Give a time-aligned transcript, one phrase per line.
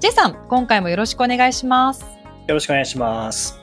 [0.00, 2.02] J さん、今回もよろしくお願いします。
[2.02, 3.60] よろしくお願いします。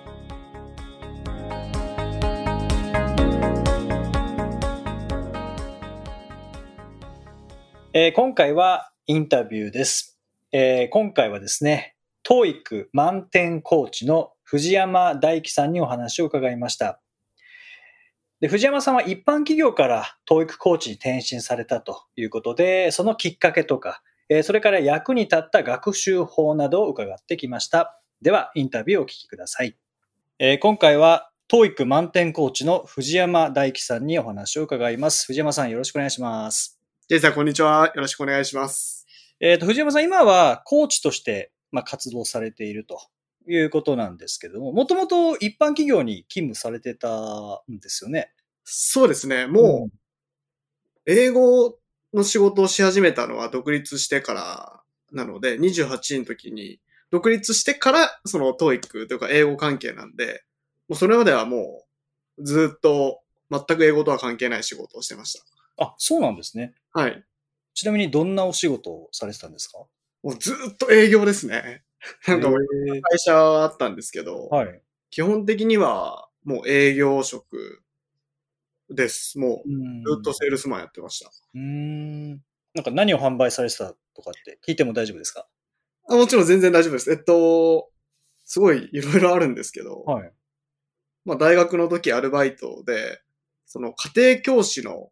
[7.93, 10.17] えー今回はインタビューです、
[10.53, 17.01] えー今回はですね TOEIC 満点コーチの藤山大樹さんにお話を伺いました。
[18.39, 24.01] で藤山さんは一般企業から TOEIC コーチに転身されたということでそのきっかけとか
[24.33, 27.99] えーそれから役に立った学習法などを伺ってきました。
[28.21, 29.75] では、インタビューをお聞きください。
[30.39, 35.25] えー今回は、TOEIC 満点コーチの藤山大樹さんにお話を伺います。
[35.25, 36.79] 藤山さん、よろしくお願いします。
[37.09, 37.91] ジェイさん、こんにちは。
[37.93, 39.05] よろしくお願いします。
[39.41, 43.01] えっ、と、藤山さん、今はコーチとして、まあ、活動されていると
[43.49, 47.09] いうことなんですけども、もともと一般企業に勤務されてた
[47.69, 48.31] んですよね。
[48.63, 49.47] そうですね。
[49.47, 49.97] もう、
[51.05, 51.80] 英語
[52.13, 54.81] の仕事をし始めたのは独立してから
[55.11, 56.79] なので、28の時に、
[57.11, 60.43] 独立してから、その TOEIC というか英語関係なんで、
[60.87, 61.85] もうそれまではも
[62.37, 65.39] う、ずっと全く英語とは関係ない仕事をしてまし
[65.77, 66.73] あ、そうなんですね。
[66.93, 67.01] た。
[67.01, 67.23] はい。
[67.73, 69.79] ちなみにどんなお仕事をされてたんですか？
[70.23, 71.83] もうずっと営業ですね。
[72.27, 72.59] なんか会
[73.17, 74.81] 社はあったんですけど、はい。
[75.09, 77.83] 基本的にはもう営業職
[78.93, 79.37] です。
[79.39, 81.31] もうずっとセールスマンやってました。
[81.53, 82.29] うーん。
[82.73, 85.47] なんか何を販売されてたとかって聞いても大丈夫ですか？
[86.09, 87.11] あもちろん全然大丈夫です。
[87.11, 87.89] えっと、
[88.45, 90.31] すごいいろいろあるんですけど、はい。
[91.25, 93.21] まあ大学の時アルバイトで、
[93.65, 95.11] その家庭教師の、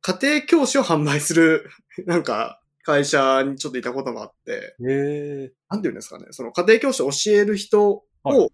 [0.00, 1.68] 家庭教師を販売する、
[2.06, 5.52] なんか会社にちょっといたこともあって、へえ。
[5.68, 8.50] なんていうんですかね、その家庭教師を教える人はいを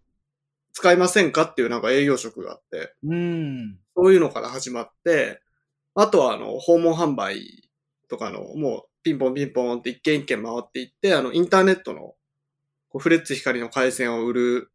[0.73, 3.79] 使いませんかっていうなんか営業職があって、うーん。
[3.97, 5.41] そういうのから始まって、
[5.95, 7.71] あとはあの、訪問販売
[8.09, 12.15] とかの、もうピンポンピンポンって一軒一軒回っていって、あの、インターネットの、
[12.89, 14.73] こうフレッツ光の回線を売る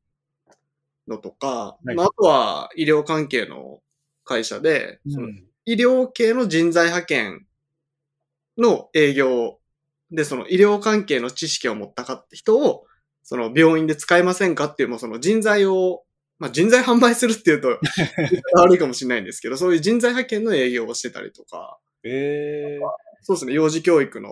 [1.08, 1.96] のとか、はい。
[1.96, 3.80] まあ、あとは医療関係の
[4.24, 5.46] 会社で、うん。
[5.66, 7.46] 医療系の人材派遣
[8.58, 9.60] の営業
[10.12, 12.86] で、その医療関係の知識を持ったかって人を、
[13.24, 16.04] その病院で使いませんかっていう、もうその人材を、
[16.40, 17.80] まあ人材販売するっていうと
[18.56, 22.80] 悪いかもしれないんですけど、そういう人材派遣の営業をしてたりとか、へえ。
[23.22, 24.32] そうですね、幼児教育の、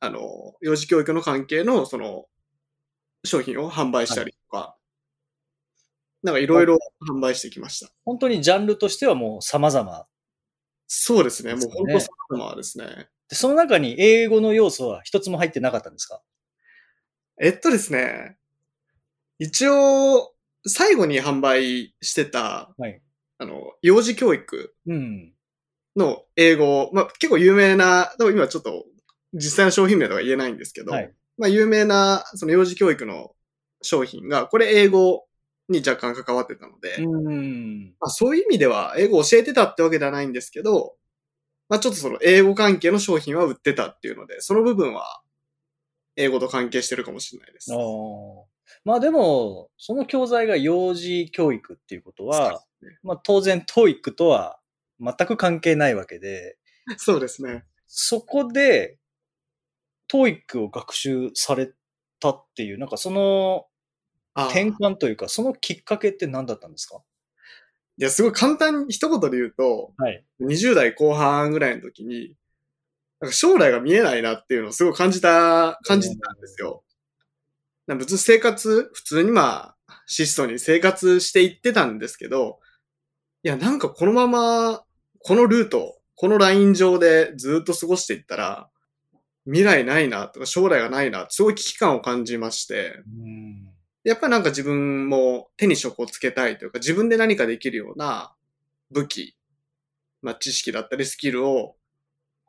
[0.00, 2.26] あの、幼児教育の関係の、その、
[3.24, 4.76] 商品を販売したりとか、
[6.24, 6.78] なんかいろいろ
[7.08, 7.92] 販売してきました。
[8.04, 10.06] 本当にジャンルとしてはもう様々。
[10.88, 13.08] そうですね、もう本当様々ですね。
[13.28, 16.20] で、その中に英語の要素は一つも入ってなかったんですか？
[17.40, 18.36] えっとですね、
[19.38, 20.31] 一応、
[20.66, 23.00] 最後に販売してた、はい。
[23.38, 25.32] あの、幼児教育うん。
[25.96, 28.86] の英語、まあ結構有名な、多分今ちょっと
[29.34, 31.12] 実際の商品名とか言えないんですけど、はい。
[31.36, 33.32] まあ有名なその幼児教育の
[33.82, 35.26] 商品が、これ英語
[35.68, 37.94] に若干関わってたので、うん。
[38.00, 40.94] まあ、そういう意味では英語を教えてたってわけではないんですけど、
[41.68, 45.22] まあちょっとその英語関係の商品は売ってたっていうので、その部分は
[46.16, 47.72] 英語と関係してるかもしれないです。
[47.72, 47.78] ああ。
[48.84, 52.62] まあでも、その教材が幼児教育っていうことは、
[53.02, 54.58] まあ当然 TOEIC とは
[55.00, 56.58] 全く関係ないわけで、
[56.98, 57.64] そうですね。
[57.86, 58.98] そこで
[60.10, 61.72] TOEIC を学習され
[62.20, 63.66] たっていう、なんかその
[64.48, 67.02] 転換というか、そのきっかけって何だったんですか？
[67.98, 70.24] いや、すごい簡単に一言で言うと、はい。
[70.40, 72.34] 20代後半ぐらいの時に、
[73.20, 76.82] なんか将来が見えないなっていうのをすごい感じた、感じてたんですよ。
[77.96, 82.60] 別に生活、普通にまあ、質素に生活していってたんですけど、
[83.42, 84.84] いや、なんかこのまま、
[85.20, 88.68] このルート、このライン上でずっと過ごしていったら、
[89.44, 93.68] 未来ないなとか将来がないな、すごい危機感を感じまして、うん。
[94.04, 98.34] やっぱりなんか自分も手に職をつけたいというか、自分で何かできるような
[98.90, 99.36] 武器、
[100.22, 101.74] まあ知識だったりスキルを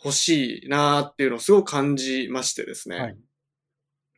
[0.04, 3.00] 欲しいなっていうのをすごく感じましてですね。
[3.00, 3.18] はい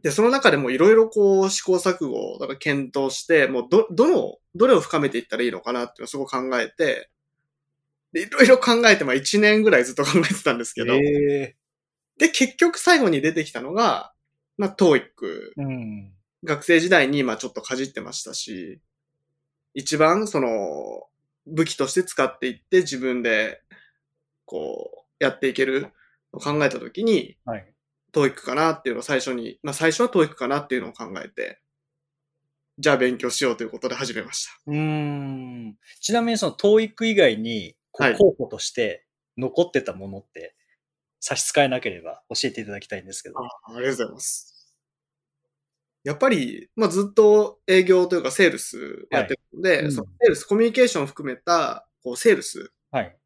[0.05, 7.09] で、その中でもいろいろこう試行錯誤をだから検討して、もうど、どの、どれを深めていったらいいのかなっていうのをすごく考えて、
[8.13, 11.55] で、いろいろ考えて、まあ1年ぐらいずっと考えてたんですけど、え
[12.19, 14.13] で、結局最後に出てきたのが、
[14.59, 15.01] まあ TOEIC
[15.57, 16.13] うん。
[16.43, 18.79] 学生時代にまあちょっとかじってましたし、
[19.73, 20.47] 一番その
[21.47, 23.63] 武器として使っていって自分で
[24.45, 25.87] こうやっていける
[26.31, 27.74] を考えたときに、はい。
[28.15, 31.59] TOEIC かなっていうのを最初に、まあ最初は TOEIC かなっていうのを考えて、
[32.79, 34.51] じゃあ勉強しようということで始めました。
[34.67, 35.77] うーん。
[35.99, 39.05] ちなみにその TOEIC 以外にこういう候補として
[39.37, 40.55] 残ってたものって
[41.19, 43.35] 差し支えなければ教えていただきたいんですけど。
[43.37, 44.73] あありがとうございます。
[46.05, 53.17] やっぱり、まあずっと営業というかセールスやってるので、はいうんそのセールス、コミュニケーションを含めた、こう、セールスはい。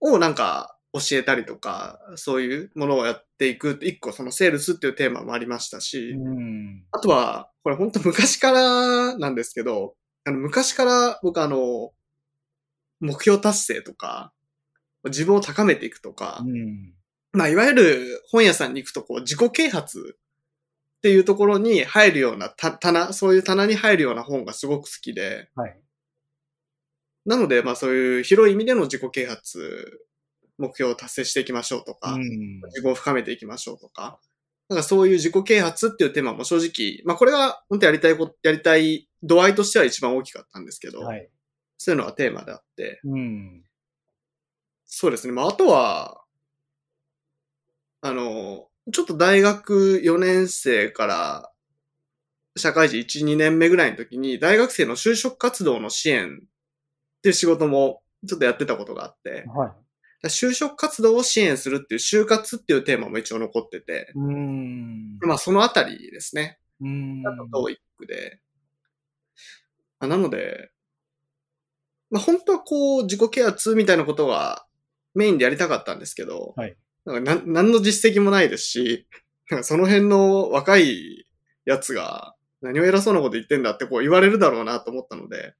[0.00, 6.84] をなんか教えたりとか、そういうものをやっていく一個そのセールスっていうテーマもありましたし、うん。
[6.92, 9.94] あとは、これ本当昔からなんですけど、
[10.24, 11.92] あの昔から僕あの、
[13.00, 14.32] 目標達成とか、
[15.04, 16.92] 自分を高めていくとか、うん。
[17.32, 25.78] まあ、いわゆる本屋さんに行くと、こう、自己啓発っていうところに入るようなた棚、そういう棚に入るような本がすごく好きで、はい。
[27.26, 30.00] なので、まあそういう広い意味での自己啓発、
[30.58, 32.60] 目標を達成していきましょうとか、うん。
[32.68, 34.18] 自分を深めていきましょうとか、
[34.68, 41.28] なんかそういう自己啓発っていうテーマも正直、まあこれが本当やりたいこと、やりたい度合いとしては一番大きかったんですけど、はい。
[41.78, 43.62] そういうのはテーマであって、うん。
[44.84, 45.32] そうですね。
[45.32, 46.22] まああとは、
[48.00, 51.52] あの、ちょっと大学4年生から
[52.56, 59.72] 社会人1、2年目ぐらいの時に大学生の就職活動の支援っていう仕事もちょっとやってたことがあって、はい。
[60.28, 65.18] 就職活動を支援するっていう就活っていうテーマも一応残ってて、うん。
[65.20, 66.58] まあそのあたりですね。
[66.80, 67.22] うん。
[67.26, 68.40] あと、トーイックで。
[69.98, 70.70] あなので、
[72.10, 74.66] まあ本当はこう自己啓発みたいなことが
[75.14, 76.76] メインでやりたかったんですけど、はい
[77.06, 79.06] なんか何の実績もないですし、
[79.48, 81.26] なんかその辺の若い
[81.64, 85.54] やつが何を偉そうなこと言ってんだってこう言われるだろうなと思ったので、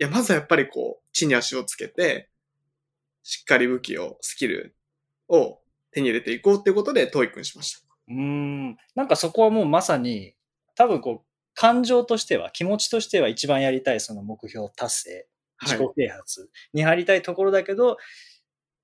[0.00, 2.30] いや、まずはやっぱりこう、地に足をつけて、
[3.22, 4.76] しっかり武器を、スキル
[5.28, 5.60] を
[5.92, 7.84] 手に入れていこうっていうことで、トーイックにしました。
[8.08, 8.76] うん。
[8.94, 10.34] なんかそこはもうまさに、
[10.74, 15.26] 多分こう、感情としては、気持ちとしては一番やりたいその目標達成、
[15.62, 17.96] 自己啓発に入りたいところだけど、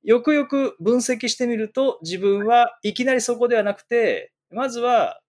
[0.03, 5.21] よくよく分析してみると、自分はいきなりそこではなくて、まずは、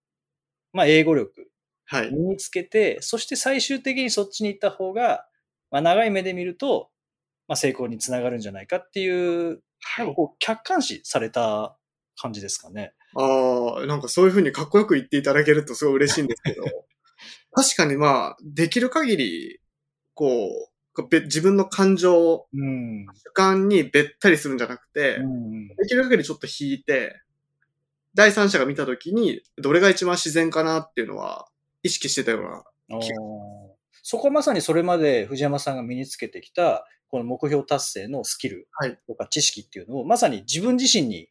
[0.72, 1.50] まあ、英語力
[1.86, 2.12] はい。
[2.12, 5.26] 身につけて、そして最終的にそっちに行った方が、
[5.70, 6.90] まあ、長い目で見ると、
[7.48, 9.62] まあ、成功につながるんじゃないかっていう、
[9.98, 11.76] なんかこう、客観視された
[12.20, 12.94] 感じですかね。
[13.14, 16.64] ああ、なんかそういうふうにかっこよく言っていただけるとすごい嬉しいんですけど、
[17.52, 19.60] 確かにまあ、できる限り、
[20.14, 23.06] こう、べ自分の感情、うん。
[23.14, 25.68] 主観にべったりするんじゃなくて、うん。
[25.68, 27.20] できる限りちょっと引いて、
[28.14, 31.48] 第三者が見たときに、どれが一番自然かなっていうのは、
[31.82, 32.64] 意識してたような。
[32.96, 33.76] おー
[34.08, 41.28] そこはまさにそれまで藤山さんが身につけてきた、この目標達成のスキルはいとか知識っていうのを、まさに自分自身に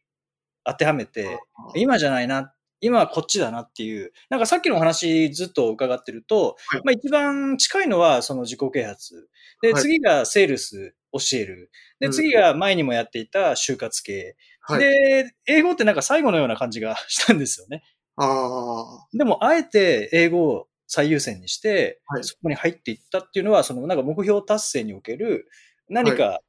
[0.64, 1.38] 当てはめて、
[1.74, 9.28] 今じゃないな、今はこっちだなっていう、なんかさっきのお話ずっと伺ってると、はいまあ一番近いのはその自己啓発。
[9.62, 11.70] で、はい次がセールス教える。
[12.00, 14.36] で、うん次が前にもやっていた就活系。
[14.60, 14.80] はい。
[14.80, 17.82] で、英語ってなんか最後のような感じがしたんですよね。
[18.16, 25.48] ああ、でも、あえて英語を最優先にして、はいそこに入っていったっていうのは、そのなんか目標達成における
[25.88, 26.40] 何か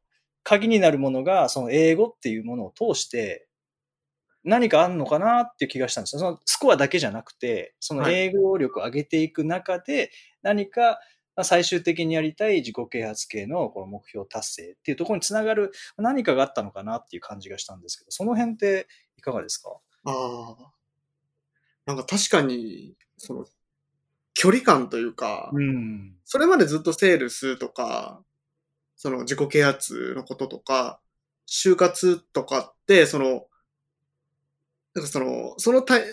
[0.43, 3.47] 鍵になるものが、その英語っていうものを通して、
[4.43, 6.19] 何かあんのかなっていう気がしたんですよ。
[6.19, 10.99] そのスコアだけじゃなくて、その英語力を上げていく中で、何か
[11.43, 19.77] 最終的にやりたい自己啓発系のこの目標達成っていうところにつながる何かがあったのかなっていう感じがしたんですけど、その辺っていかがですか？
[20.05, 20.71] ああ。
[21.85, 23.45] なんか確かに、その、
[24.33, 26.15] 距離感というか、うん。
[26.25, 28.23] それまでずっとセールスとか、
[28.97, 30.99] その自己啓発のこととか、
[31.47, 33.45] 就活とかって、その、
[34.95, 36.03] なんかその、そのたい、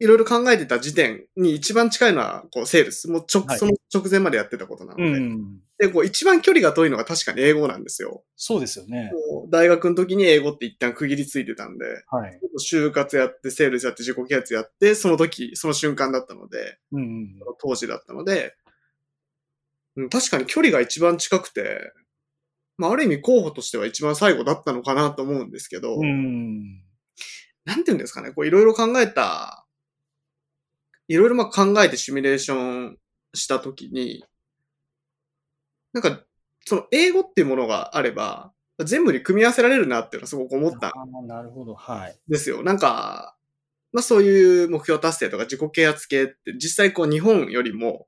[0.00, 3.10] いろいろ考えてた時点に一番近いのは、こう、セールス。
[3.10, 5.04] もう直、はいその直前までやってたことなので。
[5.04, 5.60] うん。
[5.78, 8.22] で、こう、一番距離が遠いのが確かに英語なんですよ。
[8.36, 9.10] そうですよね。
[9.48, 12.38] 大学の時に英語って一旦区切りついてたんで、はい。
[12.60, 17.34] 就活やって、セールスやって、自己啓発やって、その時、その瞬間だったので、うんうん。
[17.58, 18.54] 当時だったので、
[19.96, 21.92] うん、確かに距離が一番近くて、
[22.78, 26.80] まあ、ある意味候補としては一番最後だったのかなと思うんですけど、うん。
[27.64, 29.66] なんて言うんですかね、こういろいろ考えた、
[31.08, 32.96] いろいろまあ考えてシミュレーション
[33.34, 34.24] したときに、
[35.92, 36.22] なんか、
[36.64, 38.52] その英語っていうものがあれば、
[38.84, 40.92] 全部に組み合わせられるなっていうのはすごく思った
[41.26, 41.74] なるほど。
[41.74, 42.16] はい。
[42.28, 42.62] ですよ。
[42.62, 43.36] なんか、
[43.92, 48.06] まあそういう目標達成とか自己啓発系って実際こう日本よりも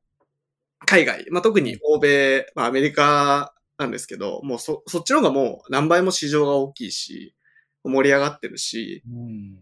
[0.87, 7.35] 海外、まあ特に欧米、まあアメリカなんですけど、もうそ、そっちの方がもう何倍も市場が大きいし、
[7.83, 9.59] 盛り上がってるし、うん。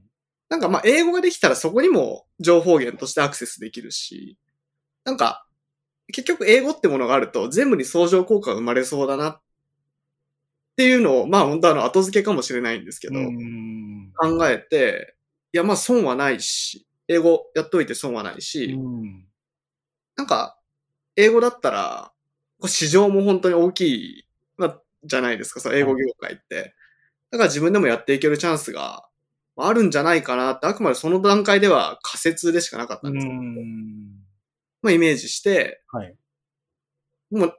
[0.49, 4.37] なんかまあ英語ができたらそこにも情報源としてアクセスできるし、
[5.05, 5.47] なんか
[6.09, 9.41] 結局英語ってものがあると全部に相乗効果が生まれそうだなっ
[10.77, 14.13] ていうのを、まあ本当あの後付けかもしれないんですけど、うん。
[14.17, 15.15] 考えて、
[15.53, 19.25] いやまあ損はないし、英語やっといて損はないし、うん
[20.17, 20.59] なんか
[21.15, 22.13] 英語だったら、
[22.67, 23.81] 市場も本当に大き
[24.21, 24.25] い、
[24.57, 26.75] まあ、じゃないですか、その英語業界って。
[27.31, 29.07] だから自分でもやっていけるチャンスが
[29.57, 33.39] あるんじゃないかなって、あくまでその段階では仮説でしかなかったんですけど、
[34.83, 36.17] まあイメージして、はい。
[37.31, 37.55] もう、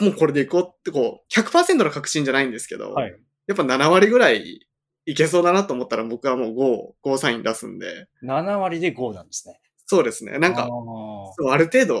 [0.00, 3.18] もうこれでいこうってこう、100%の確信じゃないんですけど、はい。
[3.46, 4.66] やっぱ7割ぐらい
[5.06, 9.60] いけそうだなと思ったら僕はもう5、5サイン出すんで、7割で5なんですね。
[9.86, 10.38] そうですね。
[10.38, 11.94] なんか、ある程度、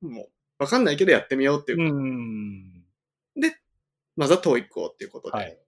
[0.00, 0.28] もう、
[0.62, 2.84] わかんないけどやってみようっていうう、ん。
[4.14, 5.58] まずは TOEIC をっていうことではい。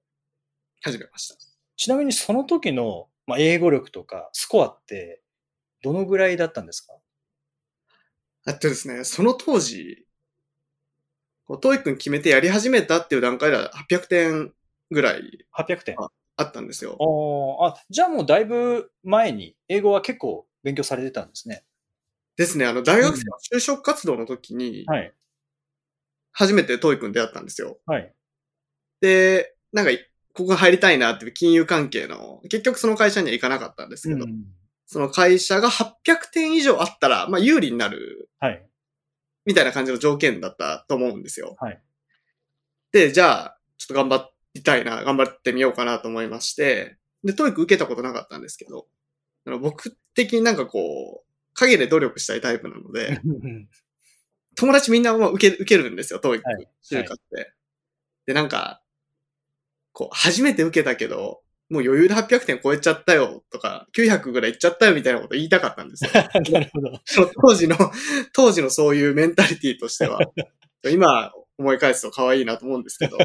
[0.83, 1.37] 始めました。
[1.77, 5.23] ちなみにその時の、まあ、英語力とかスコアって
[5.83, 6.95] どのぐらいだったんですか？
[8.47, 10.07] あとですね、その当時、
[11.47, 14.53] こう TOEIC に決めてやり始めたっていう段階では800点
[14.91, 15.97] ぐらい ?800 点。
[15.99, 16.99] ああったんですよ。
[17.63, 21.65] ああ、じゃあもうだいぶ前に英語は結構勉強されてたんですね。
[22.37, 25.13] ですね、あの、大学生の就職活動の時に、はい。
[26.33, 27.79] 初めて TOEIC に出会ったんですよ。
[27.87, 28.13] はい。
[29.01, 29.93] で、なんか、
[30.33, 34.45] ここ入りたいなっていう金融関係の、結局その会社には行かなかったんですけど、うん
[34.87, 35.95] その会社が800
[36.33, 38.67] 点以上あったら、まあ有利になる、はい。
[39.47, 41.57] みたいな感じの条件だったと思うんですよ。
[41.59, 41.83] はい。
[42.93, 48.87] で、じゃあ、ちょっと頑張りたいな、頑張ってみようかなと思いまして、で、 TOEIC 受けたことなかったんですけど、
[49.47, 53.21] あの僕的になんかこう、影で努力したいタイプなので、
[54.57, 57.53] 友達みんなもう受け、受けるんですよ、 TOEIC はい就活って。
[58.27, 58.83] で、なんか、
[59.93, 66.11] こう、初めて受けたけど、もう余裕で800点超えちゃったよとか、900ぐらいいっちゃったよみたいなこと言いたかったんですよ。
[66.53, 67.01] なるほど。
[67.05, 67.77] その当時の、
[68.33, 70.19] 当時のそういうメンタリティとしては、
[70.91, 73.17] 今思い返すと可愛いなと思うんですけど。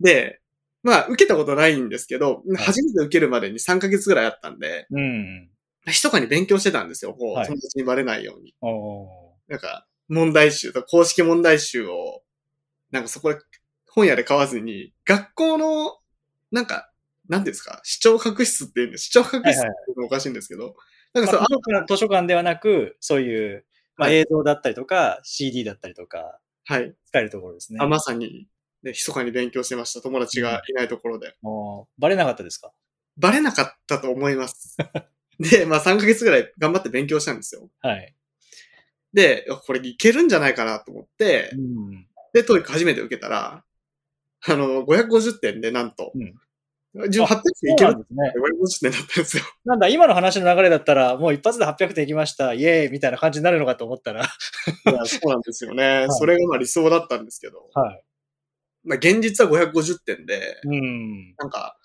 [0.00, 0.40] で、
[0.82, 5.51] まあ、受けたことないんですけど、い初めて受けるまでに3ヶ月ぐらいあったんで、うん。
[5.86, 7.14] 密かに勉強してたんですよ。
[7.14, 8.54] こう、はい友達にバレないように。
[8.60, 12.22] おなんか、問題集と公式問題集を、
[12.90, 13.40] なんかそこで
[13.88, 15.98] 本屋で買わずに、学校の、
[16.50, 16.90] なんか、
[17.28, 19.04] なんていうんですか、視聴覚室っていうんです。
[19.06, 20.74] 視聴覚室っていうのもおかしいんですけど、
[21.14, 23.64] なんかそう、まあ図書館図書館ではなく、そういう、
[23.96, 26.94] まあ、はい映像だったりとか、CD だったりとか、はい。
[27.06, 27.78] 使えるところですね。
[27.80, 28.48] あ、まさに、
[28.82, 30.00] ね、密かに勉強してました。
[30.00, 31.34] 友達がいないところで。
[31.42, 32.72] もうバレなかったですか？
[33.16, 34.76] バレなかったと思います。
[35.50, 37.68] で、まあ3ヶ月ぐらい頑張って勉強したんですよ。
[37.80, 38.14] はい。
[39.12, 42.06] で、これいけるんじゃないかなと思って、うん。
[42.32, 43.64] で、 TOEIC 初めて受けたら、
[44.46, 46.34] あの、550点でなんと、うん
[46.94, 48.32] 自分800点そいうけるなんですね。
[48.36, 49.44] 550点だったんですよ。
[49.64, 54.28] なんだ、今の話の流れだったら、もう一発で800点いきました、イエーイみたいな感じになるのかと思ったら、
[55.06, 56.06] そうなんですよね。
[56.12, 58.04] それがまあ理想だったんですけど、はい。
[58.84, 61.34] まあ現実は550点で、うん。
[61.38, 61.78] なんか、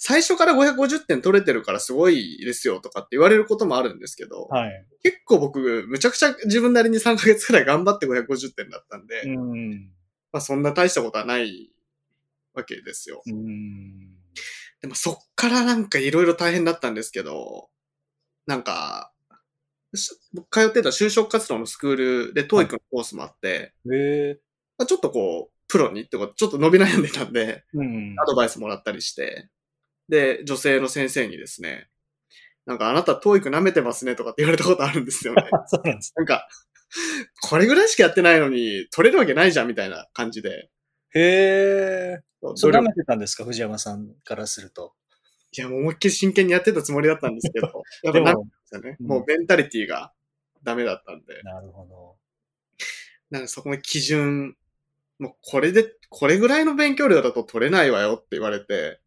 [0.00, 4.86] 最初から550点取れてるからすごいですよとかって言われることもあるんですけど、はい。
[5.02, 9.90] 結構僕、むちゃくちゃ自分なりに3ヶ月くらい頑張って550点だったんで、うん。
[10.30, 11.72] まあそんな大したことはない
[12.54, 13.22] わけですよ。
[13.26, 14.14] うん。
[14.80, 17.68] でもそっからなんかいろいろ大変だったんですけど、
[18.46, 19.12] なんか、
[19.96, 21.96] し僕通ってた就職活動のスクー
[22.28, 24.40] ルで TOEIC のコースもあって、へえ。
[24.76, 28.14] まあちょっとこう、プロにってこと、ちょっと伸び悩んでたんで、うん。
[28.20, 29.48] アドバイスもらったりして、
[30.08, 31.88] で、女性の先生にですね、
[32.66, 35.42] なんかあなた TOEIC 舐めてますねとかって言われたことあるんですよね。
[35.68, 36.12] そうなんです。
[36.16, 36.48] なんか、
[37.42, 40.68] これぐらいしかやってないのに取れるわけないじゃんみたいな感じで。
[41.14, 42.18] へえ。
[42.54, 43.44] それ舐めてたんですか？
[43.44, 44.94] 藤山さんからすると。
[45.52, 50.12] いや、もう思いっきり真剣にやってたつもりだったんですけど、 やっでぱなんですよね、うんもうメンタリティが
[50.62, 52.16] ダメだったんで、なるほど。
[53.30, 54.56] なんかそこの基準、
[55.18, 59.00] もうこれで、これぐらいの勉強量だと取れないわよって言われて、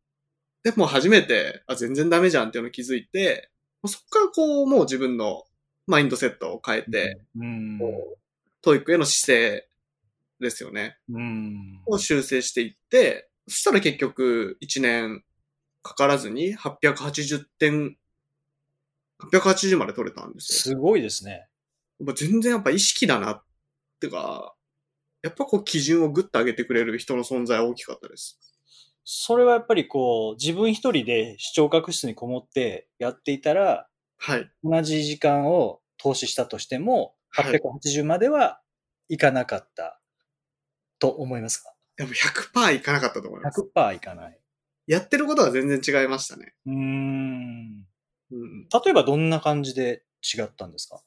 [0.63, 3.49] でも初めて、あ、全然ダメじゃんっていうのを気づいて、
[3.85, 5.43] そこからこう、もう自分の
[5.87, 7.79] マインドセットを変えて、うん。
[8.61, 9.67] TOEIC への姿勢
[10.39, 10.97] ですよね。
[11.09, 11.81] うん。
[11.87, 15.23] を修正していって、そしたら結局1年
[15.81, 17.97] かからずに880点、
[19.31, 20.75] 880まで取れたんですよ。
[20.75, 21.47] すごいですね。
[22.15, 23.43] 全然やっぱ意識だなっ
[23.99, 24.55] てか、
[25.23, 28.39] やっぱこう基準をグッと上げてくれる人の存在は大きかったです。
[29.03, 34.51] それはやっぱりこう、自分一人で視聴覚室にこもってやっていたら、はい。
[34.63, 38.61] 同じ時間を投資したとしても、はい880までは
[39.07, 40.01] いかなかった
[40.99, 41.73] と思いますか？
[41.97, 43.61] でも100%いかなかったと思います。
[43.61, 44.37] ?100% いかない。
[44.87, 46.53] やってることは全然違いましたね。
[46.65, 47.85] うーん。
[48.31, 48.67] うん。
[48.85, 51.01] 例えばどんな感じで違ったんですか？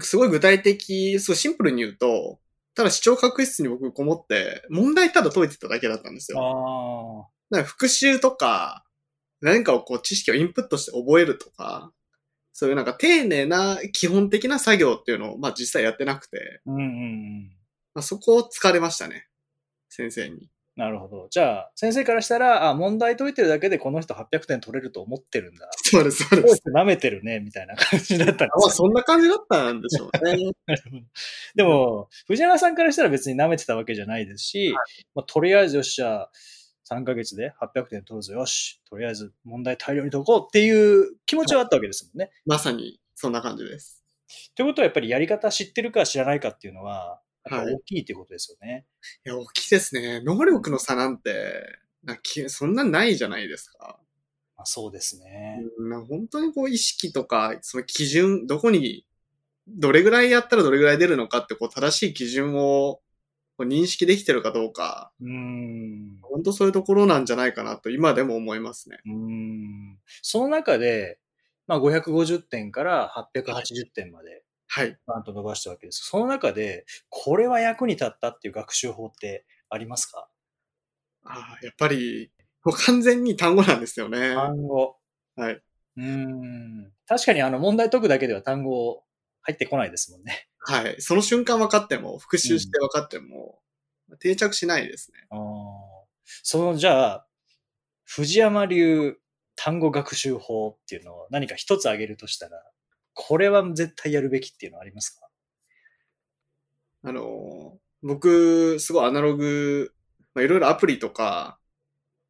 [0.00, 2.38] すごい具体的、すごいシンプルに言うと、
[2.76, 7.30] ただ視聴覚室に僕こもって、問題ただ解いてただけだったんですよ。
[7.50, 8.84] だから復習とか、
[9.40, 11.90] 何かをこう知識をインプットして覚えるとか、
[12.52, 17.52] そういうなんか丁寧な基本的な作業っていうのを、まあ実際やってなくて、うんうんうん。
[17.94, 19.26] まあ、そこを疲れましたね。
[19.88, 20.50] 先生に。
[20.76, 21.28] なるほど。
[21.30, 25.70] じゃあ、先生からしたら、あ、問題解いてるだけでこの人800点取れると思ってるんだ。
[25.82, 26.62] そうです、そうです。
[26.74, 30.52] 舐めてるね、みたいな感じだったんでまあすそんな感じだったんでしょうね。
[31.56, 34.74] でも、藤山さんからしたら別に舐めてたわけじゃないですし、
[35.14, 36.28] まあ、とりあえずよっしゃ、
[36.90, 42.30] 3ヶ月で800点取るぞ、よし、とりあえず問題大量に解こうっていう気持ちはあったわけですもんね。
[42.44, 44.04] まさにそんな感じです。
[44.54, 48.86] ということはやっぱりやり方知ってるか知らないかっていうのは、やっぱはい大きいっていうことですよね。
[49.24, 50.20] いや、大きいですね。
[50.20, 51.64] 能力の差なんて、
[52.02, 53.98] なきそんなんないじゃないですか。
[54.56, 55.62] まあ、そうですね。
[56.08, 59.04] 本当にこう意識とか、その基準、どこに、
[59.68, 63.00] どれぐらいやったらどれぐらい出るのかって、こう正しい基準を
[63.58, 66.18] 認識できてるかどうか、うーん。
[66.22, 68.98] 本当そういうところなんじゃないかなと今でも思いますね。
[69.06, 69.98] うーん。
[70.22, 71.18] その中で、
[71.66, 74.98] まあ、550点から880点まで、はい。
[75.06, 76.04] バンと伸ばしたわけです。
[76.04, 80.28] その中で、これは役に立ったっていう学習法ってありますか？
[81.24, 82.30] ああ、やっぱり、
[82.64, 84.34] もう完全に単語なんですよね。
[84.34, 84.96] 単語。
[85.36, 85.54] はい。
[85.54, 86.92] うーん。
[87.06, 89.02] 確かにあの問題解くだけでは単語
[89.42, 90.48] 入ってこないですもんね。
[90.58, 90.96] はい。
[91.00, 93.60] その瞬間分かっても、復習して分かっても、
[94.20, 95.18] 定着しないですね。
[95.30, 95.38] あー
[96.42, 97.26] その、じゃあ、
[98.04, 99.16] 藤山流
[99.54, 102.62] 単語学習法っていうのを何か一つ挙げるとしたら、
[103.18, 105.26] これは絶対やるべきっていうのはありますか？
[107.02, 109.92] あの、僕、すごいアナログ、
[110.34, 111.58] まあ、いろいろアプリとか、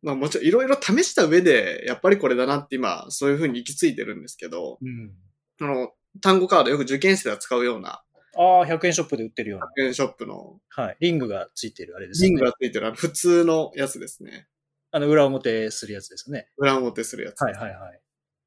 [0.03, 5.13] まあもちろんいろいろ試した上で、やっぱりこれだなって今、そういうふうに行き着いてるんですけど、うん。
[5.61, 8.03] あの、単語カードよく受験生が使うような、
[8.39, 9.67] ああ、100円ショップで売ってるような。
[9.85, 10.97] 100円ショップのはい。
[11.01, 12.29] リングがついてるあれですね。
[12.29, 14.47] ングがついてるあの普通のやつですね。
[14.91, 16.49] あの、裏表するやつですね。
[16.59, 17.43] 裏表するやつ。
[17.43, 18.01] はいはいはい。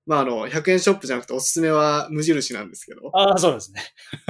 [0.09, 3.83] まああの、100円ショップじゃなくておすすめは無印なんですけど、ああ、そうですね。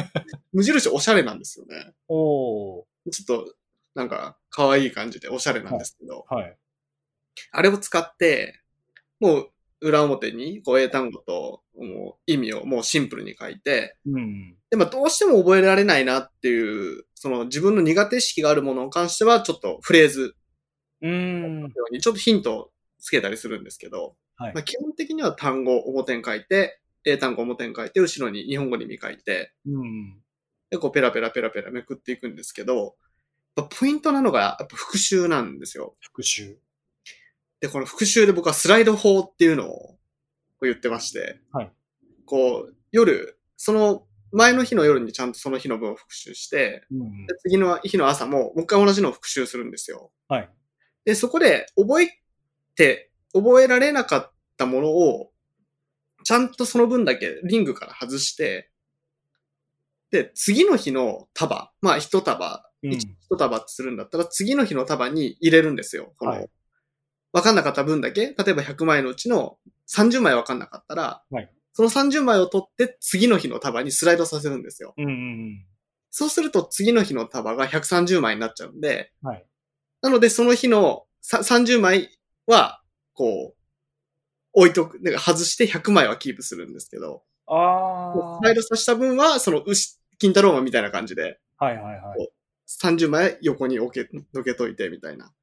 [0.51, 1.93] 無印おしゃれなんですよね。
[2.09, 2.83] おー。
[3.11, 3.55] ちょっと、
[3.95, 6.57] なんか、可愛い感じでおしゃれなんですけど、はい。
[7.51, 8.59] あれを使って、
[9.21, 14.57] もう裏表にこう英単語ともう意味をもうシンプルに書いて、うん。
[14.69, 20.35] でもどうしても覚えられないなっていう、その自分の苦手意識があるものに関してはちょっとフレーズ
[21.01, 21.73] うーん。
[21.91, 30.17] にちょっとヒントをつけたりするんですけど、はいまあ、基本的には単語表に書いて、英単語表に書いて、後ろに日本語に見書いて、うん。
[30.69, 32.95] で、こうペラペラペラペラめくっていくんですけど、
[33.55, 35.95] ポイントなのがやっぱ復習なんですよ。
[35.99, 36.57] 復習。
[37.59, 39.97] で、この復習で僕はスライド法っていうのを
[40.61, 41.71] 言ってまして、はい
[42.25, 47.33] こう、夜、その前の日の夜にちゃんとその日の分を復習して、うんで。
[47.41, 50.11] 次の日の朝ももう一回同じのを復習するんですよ。
[50.27, 50.49] はい。
[51.05, 52.19] で、そこで覚え
[52.75, 55.31] て、覚えられなかったものを、
[56.23, 58.69] ちゃんとその分だけリングから外して、
[60.11, 66.13] で、次の日の束、まあ一束、うん一一束ってするんだったら、次の日の束に入れるんですよ。
[66.17, 66.49] この、はい
[67.31, 74.93] わかんなかった分だけ、例えば100枚のうちの30枚わかんなかったら、はいその30枚を取って次の日の束にスライドさせるんですよ。
[74.97, 75.65] うんうん
[76.11, 79.29] そうすると次の日の束が130枚になっちゃうんで、うん。
[79.29, 79.45] はい。
[80.01, 82.09] なのでその日のさ30枚
[82.47, 82.78] は、
[83.19, 83.55] こう、
[84.53, 91.65] 置いとく、なんか外して100枚はキープするんですけど、あスライドさせた分は、その牛、金太郎マンみたいな感じで、あ。
[91.65, 92.29] はいはいはい。
[92.81, 95.33] 30枚横に置け、どけといてみたいな。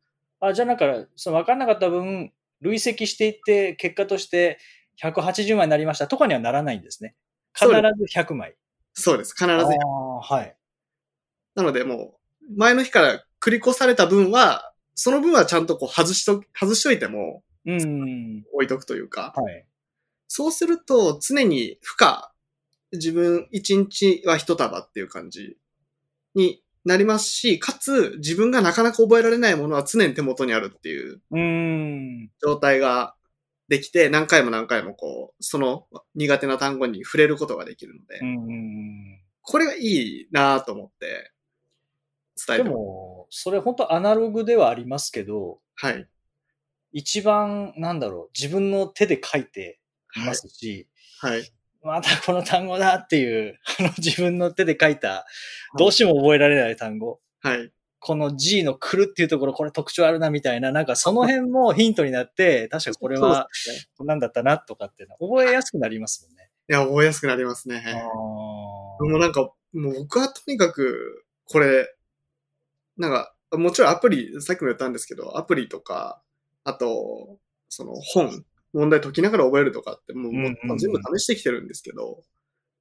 [0.40, 4.58] あ、じゃあだから、その分かんなかった分、累積していって、結果として
[5.02, 7.14] 180枚になりましたとかにはならないんですね。
[7.54, 7.74] 必ず
[8.18, 8.56] 100枚。
[8.94, 9.34] そうです。
[9.34, 9.52] 必ず。
[9.52, 10.56] ああ、はい。
[11.54, 12.18] なのでも
[12.50, 18.44] う、前の日から繰り越された分は、その分はちゃんとこう外しと、外しといてもうん。
[18.52, 19.66] 置いとくというか、はい。
[20.28, 22.08] そうすると常に負荷、
[22.92, 25.56] 自分一日は一束っていう感じ
[26.34, 32.30] になりますし、かつ自分がなかなか覚えられないものは常に手元にあるっていううん。
[32.40, 33.14] 状態が
[33.68, 39.20] できて、何回も何回もこう、その苦手な単語に触れることができるので、うん。
[39.42, 41.32] これがいいなと思って
[42.46, 42.76] 伝えでてます。
[42.76, 46.08] も、それ本当アナログではありますけど、はい。
[46.98, 49.78] 一番、なんだろう、自分の手で書いて
[50.16, 50.28] いはい。
[50.28, 50.88] ますし、
[51.20, 51.42] はい。
[51.82, 55.26] またこの単語だっていう、あの自分の手で書いた、
[55.76, 57.20] どうしても覚えられない単語。
[57.42, 57.70] はい。
[57.98, 63.46] この G の来るっていうところ、これ特徴あるなみたいな、なんかその辺もヒントになって、確かこれは。
[63.98, 66.50] こんなんだったなとかっていうの覚えやすくなりますもんね。
[66.70, 67.84] いや、覚えやすくなりますね。
[67.86, 71.94] あもうなんか、もう僕はとにかく、これ、
[72.96, 76.22] なんか、もちろんアプリ、さっきも言ったんですけど、アプリとか、
[76.66, 80.32] あと、その本、問題解きながら覚えるとかって、もう、
[80.78, 82.24] 全部試してきてるんですけど、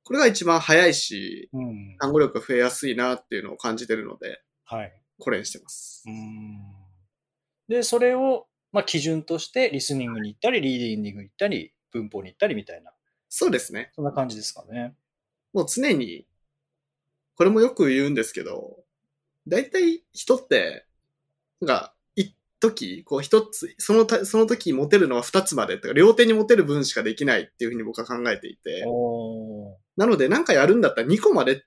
[0.03, 1.97] これが一番早いし、ーうん。
[1.99, 5.01] 単語力が増えやすいなっていうのを感じてるので、はい。
[5.19, 6.03] これにしてます。
[6.07, 6.75] うん
[7.67, 12.91] で、それを、まあ、基準として、リスニングに行ったり、リーディングに行ったり、文法に行ったりみたいな、
[13.29, 13.91] そうですね。
[13.95, 14.93] そんな感じですかね。
[15.53, 16.27] もう常に、
[17.35, 18.83] これもよく言うんですけど、
[19.47, 20.85] 大体人って、
[21.63, 21.94] が、一
[22.71, 28.85] 時、こう一つ、そのた、その時持てるのは二つまでとか、両手に持てる分しかできないっていうふうに僕は考えていて、
[29.97, 31.63] なのでなんかやるんだったら2個まで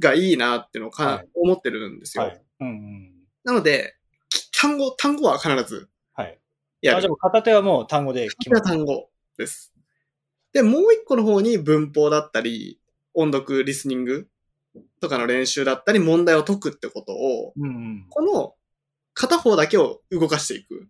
[0.00, 2.24] がいいなっていうのをか、はい思ってるんですよ。
[2.24, 2.42] はい。
[2.60, 3.12] うんうん。
[3.44, 3.96] なので、
[4.28, 6.38] き単語、単語は必ずはい。
[6.82, 7.10] やるあじゃあ。
[7.10, 9.72] もう片手はもう単語で決ま単語です。
[10.52, 12.80] で、もう一個の方に文法だったり、
[13.14, 14.28] 音読、リスニング
[15.00, 18.54] とかの練習だったり、問題を解くってことを、うんこの
[19.18, 20.88] 片方だけを動かしていく。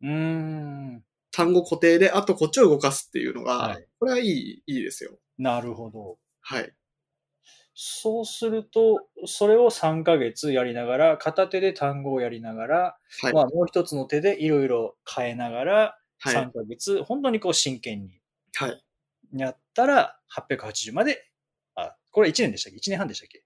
[0.00, 1.04] うん。
[1.32, 5.18] 単語固定で、あとこっちを動かすっていうのが、はいこれはいい、いいですよ。
[5.38, 6.18] なるほど。
[6.40, 6.72] はい。
[7.74, 13.32] そうすると、それを3ヶ月やりながら、片手で単語をやりながら、はい。
[13.32, 16.34] まあもう一つの手でいろいろ変えながら、はい。
[16.36, 18.20] 3ヶ月、本当にこう真剣に
[18.54, 18.84] はい。
[19.34, 21.28] やったら、880まで、
[21.74, 23.42] あ、これ1年でしたっけ ?1 年半でしたっけ？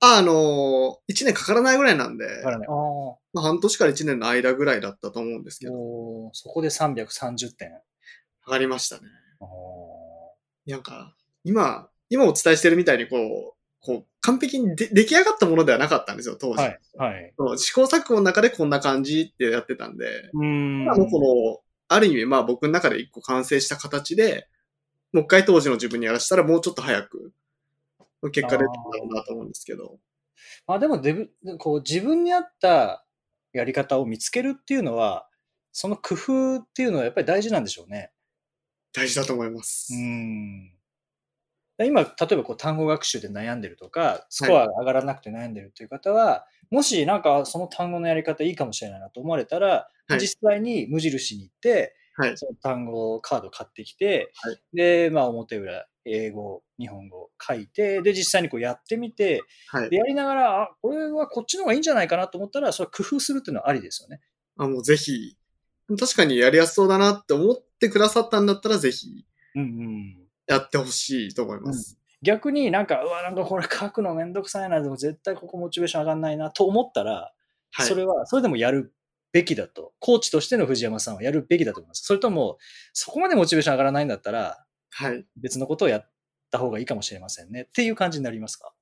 [0.00, 2.48] あ、あのー、1年かからないぐらいなんで、わか。
[2.50, 3.16] ああ。
[3.32, 7.70] まあ、半年から1年の間ぐらいだったと思うんですけど、おーそこで330点。
[8.46, 9.02] 上がりましたね。
[9.40, 16.62] あーなんか、今、今お伝えしてるみたいにこう、こう、完璧にで出来上がったものではなかったんですよ、当時。
[16.62, 16.80] はい。
[16.98, 17.32] はい。
[17.36, 21.10] その試行錯誤の中でこんな感じってやってたんで、うーん。
[21.10, 24.48] この、ある意味、まあ僕の中で一個完成した形で、
[25.12, 27.32] もう一回当時の自分にやらせたらもうちょっと早く、
[28.22, 29.98] 結果出てたんだろうなと思うんですけど。
[30.66, 33.06] まあでもデブ、こう自分に合った
[33.52, 35.28] やり方を見つけるっていうのは、
[35.72, 38.12] その工夫っていうのはやっぱり大事なんでしょうね。
[38.92, 39.92] 大事だと思います。
[39.94, 40.72] うん。
[41.84, 49.68] 今、例えばこう単語学習で悩んでるとか、スコアが上がらなくて悩んでるという方は、もしなんかその単語のやり方いいかもしれないなと思われたら、
[50.08, 52.38] はい実際に無印に行って、はい。
[52.38, 59.96] その単語カード買ってきて、はいで、まあ表裏、英語、日本語書いて、で、実際にこうやってみて、はいで、。
[59.96, 64.20] やりながら、あ、これはこっちの方がいいんじゃないかなと思ったら、それは工夫するっていうのはありですよね。
[64.56, 65.36] あ、もうぜひ、
[65.98, 70.16] 確かにやりやすそうだなって思ってくださったんだったらぜひうんうん。
[70.46, 71.98] やってほしいと思います。
[72.22, 77.32] 逆になんか、うわ、なんかこれ書くのめんどくさいな、でも絶対ここモチベーション上がんないなと思ったら、
[77.72, 77.86] はい。
[77.86, 78.94] それは、それでもやる
[79.32, 79.92] べきだと。
[79.98, 82.04] コーチとしての藤山さんはやるべきだと思います。
[82.04, 82.58] それとも、
[82.92, 85.26] そこまでモチベーション上がらないんだったら、はい。
[85.36, 86.10] 別のことをやっ
[86.50, 87.62] た方がいいかもしれませんね。
[87.62, 88.72] っていう感じになりますか？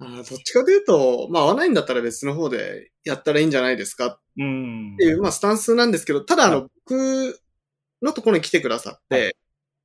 [0.00, 4.06] あーどっちかというと、まあ合わないんだったら別の方でやったらいいんじゃないですか？
[4.06, 7.40] っうんていう、まあスタンスなんですけど、ただあはの、僕
[8.02, 9.32] のところに来てくださって、は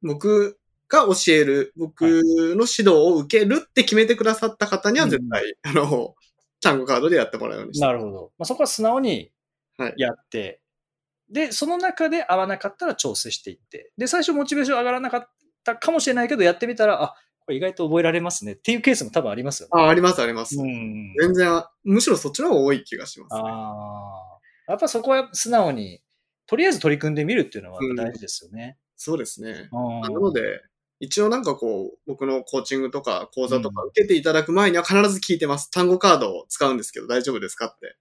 [0.01, 6.15] 僕が教える、僕の指導を受けるって決めてくださった方には絶対、あの、
[6.61, 7.85] 単語カードでやってもらうようにして。
[7.85, 8.31] なるほど。
[8.37, 9.31] まあ、そこは素直に
[9.77, 9.93] はい。
[9.97, 10.61] やって、
[11.29, 15.29] で、その中で合わなかったら調整していって、で、最初モチベーション上がらなかっ
[15.63, 19.81] たかもしれないけど、やってみたら、あ、これ意外と覚えられますねっていうケースも多分ありますよね。
[19.81, 20.59] あ、ありますあります。
[20.59, 21.13] うん。
[21.19, 23.41] 全然、むしろそっちの方が多い気がします、ね。
[23.43, 24.35] あ
[24.67, 24.71] あ。
[24.71, 26.01] やっぱそこは素直に、
[26.47, 28.77] とりあえず取り組んでみるっていうのは大事ですよね。
[28.95, 29.69] そうですね。
[29.71, 30.61] うんなので、
[30.99, 35.69] 一応なんかこう、僕のコーチングとか講座とか受けていただく前には必ず聞いてます。
[35.69, 37.97] 単語カードを使うんですけど大丈夫ですかって。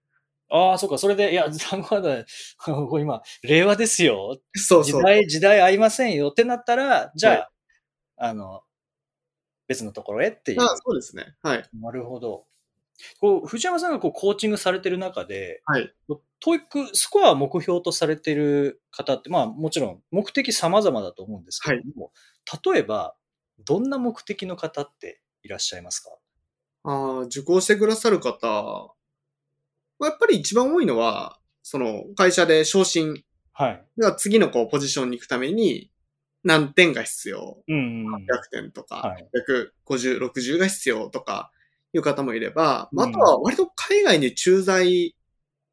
[0.51, 2.25] ああ、そうか、それで、いや、単語カー
[2.67, 4.39] ド、これ今、令和ですよ。
[4.55, 5.01] そうそう。
[5.01, 7.51] 時代、時代合いませんよってなったら、じゃあ、
[8.17, 8.63] あの、
[9.67, 10.63] 別のところへっていう。
[10.63, 11.35] あそうですね。
[11.43, 11.65] はい。
[11.81, 12.47] なるほど。
[13.21, 15.93] こう、藤山さんがこうコーチングされてる中で、はい。
[16.41, 22.13] TOEIC スコアを目標とされてる方って、まあもちろん目的様々だと思うんですけども、
[22.73, 23.17] 例えば、
[23.65, 26.11] どんな目的の方っていらっしゃいますか？
[26.85, 28.94] ああ、受講してくださる方、
[29.99, 33.85] まあやっぱり一番多いのは、その会社で昇進はい。
[33.99, 35.91] が次のこうポジションに行くために
[36.43, 37.63] 何点が必要？
[37.69, 38.15] うん、うん。
[38.17, 39.29] 100点とか、はい
[39.87, 41.53] 150、60が必要とか
[41.93, 45.15] いう方もいれば、まあうんあとは割と海外に駐在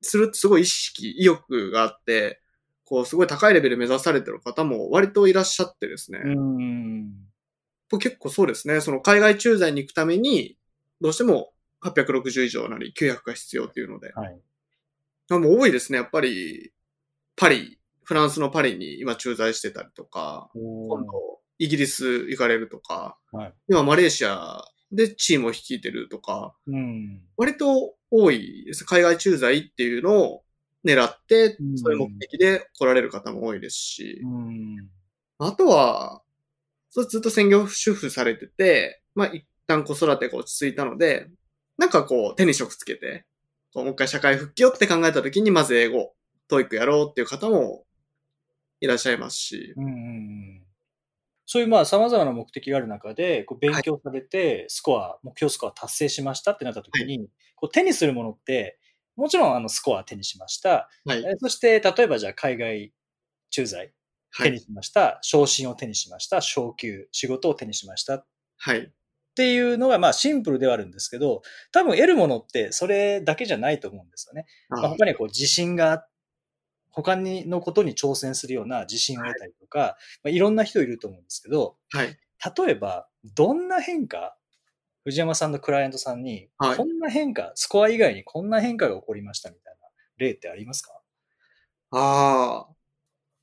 [0.01, 2.39] するすごい意識、意欲があって、
[2.86, 6.19] こう、すごい高いレベル目指されてる方も割といらっしゃってですね。
[6.23, 6.29] う
[6.62, 7.13] ん。
[7.99, 8.81] 結構そうですね。
[8.81, 10.57] その海外駐在に行くために、
[10.99, 11.51] どうしても
[11.84, 14.12] 860以上なり900が必要っていうので。
[14.13, 14.39] はい。
[15.30, 15.98] あもう多いですね。
[15.98, 16.74] やっぱり、
[17.36, 27.22] パリ、フランスのパリに今駐在してたりとか、今度、イギリス行かれるとか、はい今マレーシアでチームを率いてるとか、うん。
[27.38, 28.84] 割と多いです。
[28.84, 30.44] 海外駐在っていうのを
[30.86, 34.89] 狙ってう、んそういう目的で来られる方も多いですし、うん。
[35.38, 36.22] あとは、
[36.89, 41.30] ずっと専業主婦されてて、まあ一旦子育てが落ち着いたので、
[41.77, 43.25] なんかこう手に職つけて、
[43.73, 46.13] こうもう一回社会復帰をって考えた時にまず英語、
[46.47, 47.86] TOEIC やろうっていう方も
[48.81, 49.95] いらっしゃいますし、うんうんう
[50.57, 50.62] ん
[51.53, 58.79] そういうまあ様々な目的がある中で、こう勉強されて、スコア、目標スコア達成しましたってなった時に、こう手にするものって、
[59.17, 60.88] もちろんあのスコア手にしました。
[61.03, 61.19] はい。
[61.19, 62.93] えそして、例えばじゃあ海外
[63.49, 63.91] 駐在
[64.29, 64.49] はい。
[64.49, 65.19] 手にしました。
[65.23, 66.39] 昇進を手にしました。
[66.39, 68.25] 昇給、仕事を手にしました。
[68.55, 68.89] はい。
[69.32, 71.41] っていうのがまあシンプルではあるんですけど、
[71.72, 74.46] 多分得るものってそれだけじゃないと思うんですよね。
[74.70, 76.06] まあ、あ他にはこう自信が、
[76.91, 82.17] 他にのことに挑戦するような自信を得たりとか、まあ、いろんな人いると思うんですけど、はい。
[82.65, 84.36] 例えば、どんな変化、
[85.06, 90.91] 藤山さんのクライアントさんに、はいこんな変化、スコア以外にこんな変化が起こりましたみたいな例ってありますか？
[91.91, 92.81] ああ。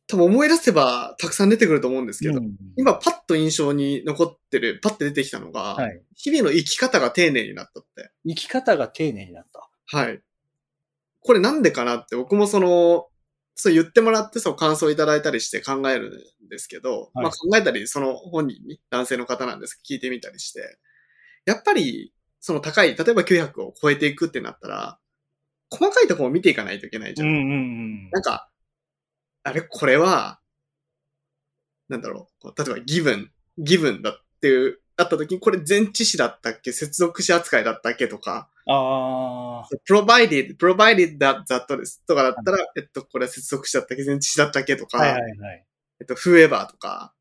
[0.08, 6.02] 多分思い出せばたくさん出てくると思うんですけど、うん今パッと印象に残ってる、パッと出てきたのが、はい。
[6.16, 8.10] 日々の生き方が丁寧になったって。
[8.26, 9.68] 生き方が丁寧になった。
[9.96, 10.20] はい。
[11.20, 13.08] これなんでかなって僕もその、
[13.54, 20.78] そう言ってもらってそう感想いただいたりして考えるんですけど、はいまあ考えたりその本人に、男性の方なんですけど聞いてみたりして、
[21.44, 24.98] やっぱりその高い、例えば900を超えていくってなったら、
[25.70, 27.28] 細かいところを見ていかないといけないじゃん。
[27.28, 28.48] うんうんうんなんか、
[29.48, 30.40] あれ、これは、
[31.88, 36.72] なんだろう、例えばギブン、ギブンだっていう、あった時に、これ前置詞だったっけ？
[36.72, 38.08] 接続詞扱いだったっけ？
[38.08, 42.02] とか、ああ、provided, provided that, that です。
[42.06, 44.04] とかだったら、えっと、これは接続詞だったっけ？
[44.04, 44.76] 前置詞だったっけ？
[44.76, 45.66] とか、はいはいはい。
[46.00, 47.14] えっと、whoever とか、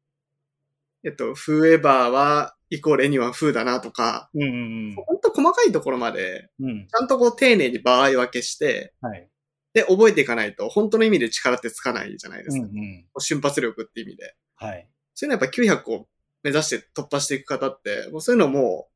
[1.03, 5.21] えっと、whoever は、イコール anyone who だなとか、うんうんほん。
[5.21, 6.49] と細かいところまで。
[6.59, 9.29] ちゃんとこう丁寧に場合分けして、はい。
[9.77, 12.65] で、覚えていかないと、本当の意味で力ってつかないじゃないですか。
[12.65, 13.05] うんうん。
[13.19, 14.35] 瞬発力って意味で。
[14.55, 14.89] はい。
[15.13, 16.07] そういうのはやっぱ900を
[16.41, 18.93] 目指して突破していく方って、もうそういうのもう、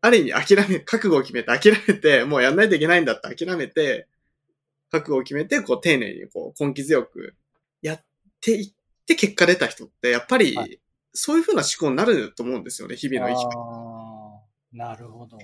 [0.00, 4.08] ある意味諦め、覚悟を決めて諦めて、もうやんないといけないんだって諦めて、
[4.90, 7.36] 覚悟を決めて、こう丁寧にこう根気強く
[7.82, 8.04] やっ
[8.40, 8.74] ていっ
[9.06, 10.66] て結果出た人って、やっぱりは、
[11.12, 13.60] そういう風な思考になると思うんですよね、日々の生き方。
[13.60, 15.38] ああ、なるほど。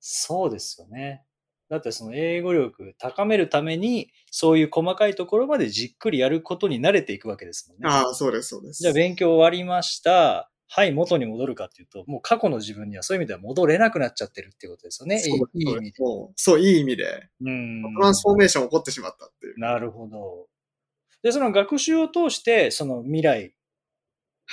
[0.00, 1.24] そうですよね。
[1.68, 7.88] だってその英語力高めるために、そういう細かいところまでじっくりやることに慣れていくわけですもんね。
[7.88, 8.82] ああ、そうです、そうです。
[8.82, 10.50] じゃあ勉強終わりました。
[10.70, 15.16] はい、元に戻るかっていうと、もう過去の自分にはそういう意味では戻れなくなっちゃってるっていうことですよね。
[15.16, 15.92] いいそういい意味で。
[16.36, 19.58] そういい意味で、うんトランスフォーメーション起こってしまったっていう。
[19.58, 20.46] なるほど。
[21.22, 23.54] で、その学習を通して、その未来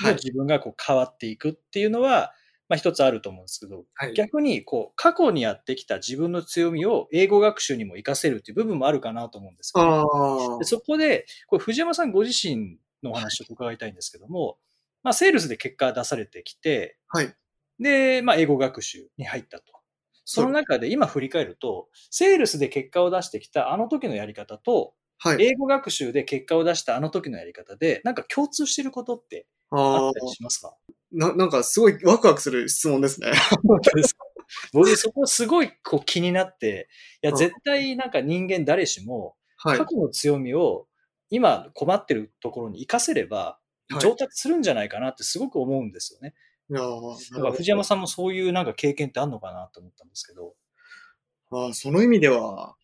[0.02, 0.16] のはい。
[0.16, 2.34] 自分がこう変わっていくっていうのは、
[2.68, 4.14] まあ一つあると思うんですけど、はい。
[4.14, 10.66] 逆にこう過去にやってきた自分の強みを英語学習にも活かせるっていう部分もあるかなと思うんですよ、ねああで。
[10.66, 14.58] そこで、これ藤山さんご自身のお話を伺いたいんですけども、
[15.04, 17.34] まあセールスで結果出されてきて、はい。
[17.80, 19.66] で、まあ英語学習に入ったと。
[20.28, 25.44] その中で今振り返ると、セールスで結果を出してきたあの時のやり方と、はい。
[25.44, 30.76] 英語学習で結果を出したあの時のやり方で、なんか共通してることってあったりしますか？
[31.12, 33.32] な、なんかすごいワクワクする質問ですね。
[34.74, 36.90] 僕そこすごいこう気になって、
[37.24, 39.78] いやうん絶対なんか人間誰しもはい。
[39.78, 40.88] 過去の強みを
[41.30, 46.34] 今困ってるところに活かせればはい上達するんじゃないかなってすごく思うんですよね。
[46.70, 50.54] いやーだから藤山さんもそういうなんか経験ってあるのかなと思ったんですけど。
[51.52, 52.76] あーその意味では、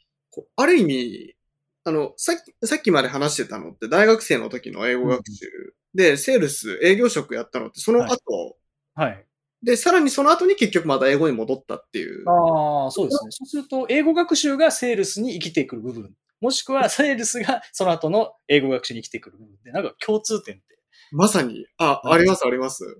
[0.55, 1.35] ある意味、
[1.83, 8.57] あの、さっき、さっきまで話してたのって大学生の時の英語学習で、セールス、営業職やったのってその後、
[8.95, 9.25] はい。
[9.63, 12.27] で、さらにその後に結局また英語に戻ったっていう。
[12.27, 13.31] ああ、そうですね。
[13.31, 16.13] そうすると、英語学習がセールスに生きてくる部分。
[16.39, 20.63] もしくは、セールスがその後の英語学習に生きてくる部分で、なんか共通点って、
[21.11, 22.97] まさに、あ、はいありますあります。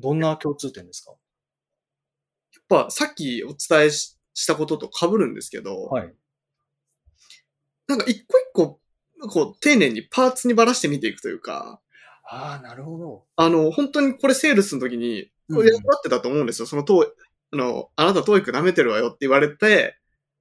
[0.00, 1.14] どんな共通点ですか？
[2.68, 6.14] ぱさっきお伝えししたことと被るんですけど、はい。
[7.86, 8.80] なんか一個一個、
[9.28, 11.82] こう、丁寧にパーツにばらして見ていくというか、
[12.34, 13.24] ああ、なるほど。
[13.36, 16.66] あの、本当にこれセールスの時に、うんこれ役立ってたと思うんですよ。
[16.66, 17.14] その、と
[17.52, 19.98] あの、あなたトーイック舐めてるわよって言われて、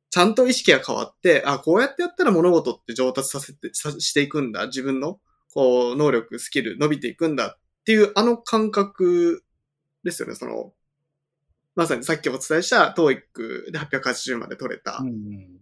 [0.09, 4.67] ちゃんと意識が変わって、あ、こうやってやったら物事って上達させて、さしていくんだ。
[4.67, 5.19] 自分の、
[5.53, 9.43] こう、能力、スキル伸びていくんだっていう、あの感覚
[10.05, 10.35] ですよね。
[10.35, 10.71] その、
[11.75, 14.99] まさにさっきお伝えした TOEIC で880まで取れた。
[15.01, 15.57] うん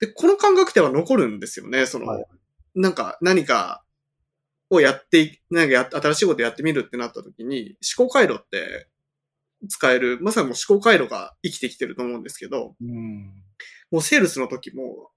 [0.00, 1.86] で、この感覚っては残るんですよね。
[1.86, 2.24] その、はい
[2.74, 3.83] なんか何か
[4.74, 8.88] をやってい、なんかや新しいことやってみるってなった時に、思考回路って
[9.68, 13.32] 使える、まさにもう思考回路が生きてきてると思うんですけど、うん。
[13.90, 15.10] もうセールスの時も、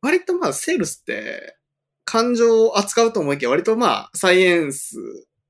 [0.00, 1.56] 割とまあセールスって
[2.04, 4.96] 感情を扱うと思いきや割とまあサイエンス、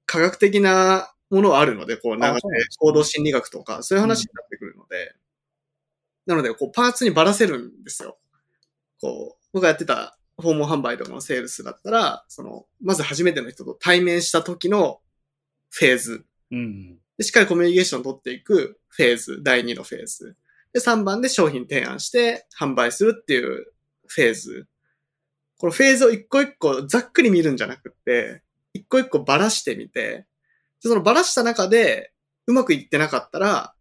[0.07, 2.33] 科学的なものはあるので、こう流れ
[2.79, 5.15] 行動心理学とかそういう話になってくるので、
[6.27, 8.19] なのでこうパーツにばらせるんですよ。
[9.01, 15.01] こう、僕がやってた訪問販売とかのセールスだったら、その、まず初めての人と対面した時の
[15.71, 16.27] フェーズ。
[16.51, 20.37] うんで、しっかりコミュニケーションを取っていくフェーズ、第2のフェーズ。
[20.73, 23.67] で、3番で商品提案して販売するっていう
[24.07, 24.67] フェーズ。
[25.59, 28.43] このフェーズを一個一個ざっくり見るんじゃなくって、
[28.75, 30.27] 一個一個ばらしてみて、
[30.83, 32.13] でそのばらした中で
[32.47, 33.75] うまくいってなかったら、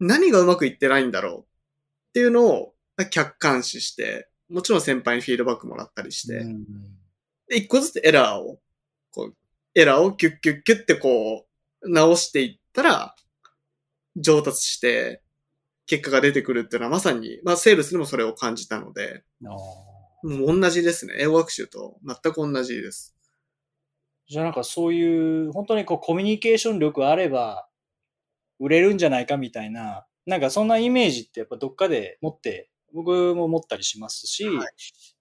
[0.00, 1.42] 何がうまくいってないんだろうっ
[2.14, 2.74] ていうのを
[3.10, 6.64] 客観視して、もちろん先輩にフィードバックもらったりして、うん
[7.48, 8.60] で、一個ずつエラーを、
[9.10, 9.34] こう、
[9.74, 11.46] エラーをキュッキュッキュッってこ
[11.82, 13.14] う、直していったら、
[14.16, 15.22] 上達して、
[15.86, 19.24] 結果が出てくるっていうのはまさに、まあ、セールスでもそれを感じたので、
[20.22, 21.14] もう同じですね。
[21.18, 23.16] 英語学習と全く同じです。
[24.26, 27.66] じゃあなんかそういう、本当にこうコミュニケーション力あれば、
[28.60, 34.68] 売れるんじゃないかみたいな、なんかそんなイメージってやっぱどっかで持って、僕も持ったりしますし、はい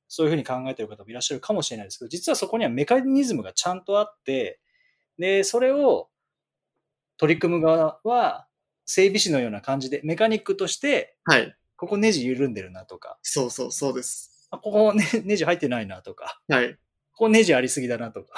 [0.10, 4.60] そういうふうに考えてる方もいらっしゃるかもしれないですけど、実はそこにはメカニズムがちゃんとあって、
[5.20, 6.10] で、それを
[7.18, 8.48] 取り組む側は
[8.86, 11.56] 整備士のような感じで、メカニックとして、はい。
[11.76, 14.48] ここネジ緩んでるなとか、そうそう、そうです。
[14.50, 16.74] あここ、ね、ネジ入ってないなとか、はい。
[17.12, 18.34] ここネジありすぎだなとか、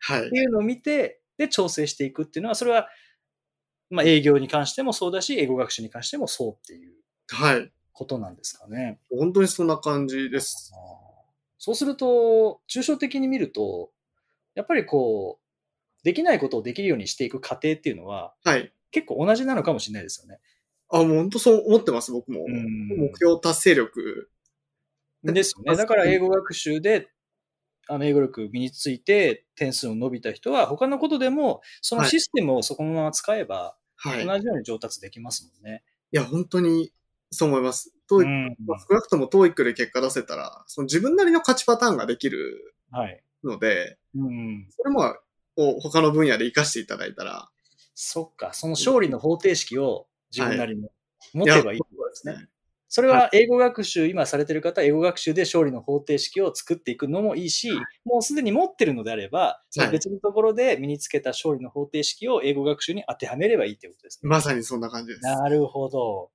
[0.00, 0.36] はいって。
[0.36, 2.88] いうのを見て、で、調整していくっていうのは、それは、
[3.88, 6.94] まあ、営業に関してもそうだし、英語学習に関してもそうっていう
[7.28, 7.72] はい。
[7.92, 8.98] ことなんですかね。
[9.10, 10.72] 本当にそんな感じです。
[11.58, 13.90] そうすると、抽象的に見ると、
[14.54, 18.72] やっぱりこう、できないことをできるようにしていく過程っていうのは、はい。
[18.90, 20.40] 結構同じなのかもしれないですよね。
[20.90, 22.44] あ、もう本当そう思ってます、僕も。
[22.46, 24.30] うん目標達成力。
[25.22, 25.76] ですよね。
[25.76, 27.08] だから英語学習で、
[27.88, 34.24] あの、英語力身について点数を伸びた人は、他のことでも、そのシステムをそこのまま使えば、はい。
[34.24, 35.84] い同じように上達できますもんね。
[36.12, 36.92] や、本当に
[37.32, 37.92] そう思います。
[38.08, 38.56] トーイック
[38.88, 43.22] 少なくとも TOEIC で結果出せたら、その自分なりの勝ちパターンができるはい。
[43.42, 44.68] ので、うん。
[44.70, 45.16] それも、
[45.56, 47.48] を他の分野で活かしていただいたら、
[47.94, 50.88] そっか、その勝利の方程式を自分なりに
[51.34, 52.34] 持てばいいってことですね。
[52.34, 52.48] ね。
[52.88, 57.70] それは英語学習、今されてる方は英語学習で勝利の方程式を作っていくのもいいし、
[58.04, 64.28] もうすでに持ってるのであれば、その別のところで身につけた勝利の方程式を英語学習に当てはめればいいってことですね。
[64.28, 65.22] まさにそんな感じです。
[65.22, 66.30] なるほど。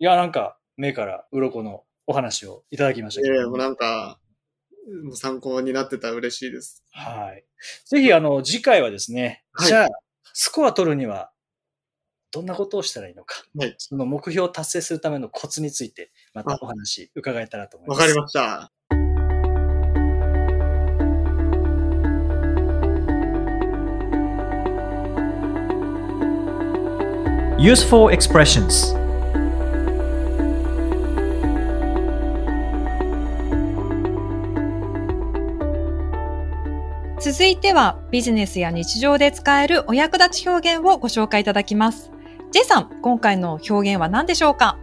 [0.00, 3.34] いや、なんか、目から鱗のお話をいただきましたけど。
[3.34, 4.18] ええもうなんか、
[5.04, 6.82] もう参考になってたら嬉しいです。
[6.90, 7.44] はい。
[7.86, 9.88] ぜひ、あの、次回はですね、はいじゃあ、
[10.32, 11.30] スコア取るには、
[12.32, 13.74] どんなことをしたらいいのか、はい。
[13.78, 18.00] その目標を達成するためのコツについて、またお話伺えたらと思います。
[18.00, 18.72] わかりました。
[27.56, 29.03] Useful expressions
[37.24, 42.10] 続いてはビジネスや日常で使えるお役立ち表現をご紹介いただきます。
[42.52, 44.76] J さん、今回の表現は何でしょうか？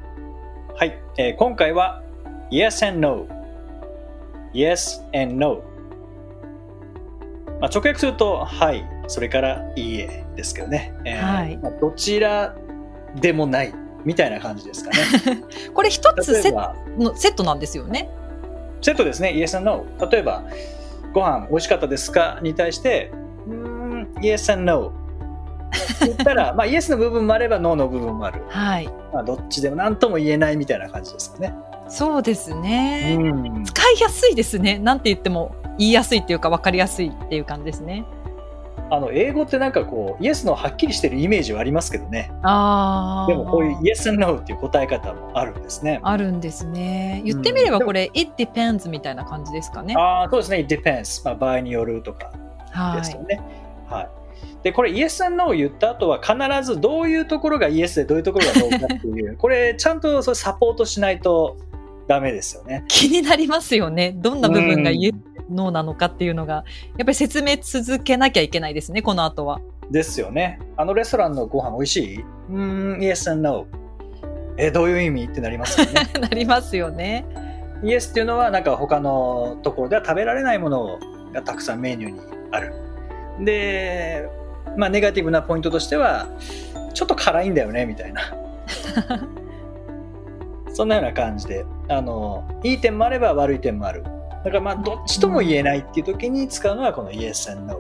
[0.76, 2.02] はい、えー今回は
[2.50, 3.28] Yes and No
[4.56, 5.62] Yes and No
[7.60, 11.58] まあ、直訳するとはいそれからいいえですけどね、えーはい。
[11.58, 12.56] まあ、どちら
[13.20, 15.44] でもないみたいな感じですかね。
[15.76, 18.10] これ一つセッのセットなんですよね。
[18.82, 19.30] セットですね。
[19.30, 20.44] Yes and No 例えば
[21.14, 22.40] ご飯美味しかったですか？
[22.42, 23.12] に対して
[23.48, 24.94] うーん Yes and No
[26.02, 28.90] 言ったら、 まあ、Yes の部分もあれば No の部分もある、はい。
[29.14, 31.54] まあ、どっちでも何とも言えないみたいな感じですかね、
[31.88, 33.16] そうですね。
[33.20, 34.80] うん使いやすいですね。
[34.80, 38.04] なんて言っても言いやすいっていうか分かりやすいっていう感じですね。
[38.94, 43.32] あの英語ってなんかこうイエスのはっきりしてるイメージはありますけどねああ。
[43.32, 47.22] でもこういう Yes and No っていう答え方もあるんですねあるんですね。
[47.24, 49.96] 言ってみればこれ、it depends みたいな感じですかね。
[49.98, 52.34] ああそうですね It depends、まあ、場合によるとか
[52.72, 52.98] はい。
[52.98, 53.42] ですよね、
[53.90, 54.10] はい
[54.64, 61.58] で、これ Yes and No を言った後は必ずどういうところが Yes でどういうところが No かっていう、 これちゃんとそれサポートしないと
[62.08, 62.84] ダメですよね。
[62.88, 64.14] 気になりますよね。
[64.18, 65.16] どんな部分がイエス、
[65.52, 66.64] ノーなのかっていうのが、やっ
[67.00, 69.60] ぱり説明続けなきゃいけないですね、この後は。
[69.90, 70.60] ですよね。
[70.78, 72.22] あのレストランのご飯美味しい？
[72.22, 73.66] うーん、Yes and No。
[74.58, 75.26] え、どういう意味？
[75.26, 76.10] ってなりますよね。
[76.20, 77.26] なりますよね。
[77.84, 81.00] イエスっていうのはなんか他のところでは食べられないもの
[81.34, 82.20] がたくさんメニューに
[82.52, 82.74] ある。
[83.44, 84.30] で、
[84.78, 86.28] まあネガティブなポイントとしては、
[86.94, 88.22] ちょっと辛いんだよね、みたいな。
[90.74, 94.04] そんなような感じで、あの、いい点もあれば悪い点もある。
[94.44, 97.80] だからまあどっちとも言えないっていう時に使うのはこの Yes and No。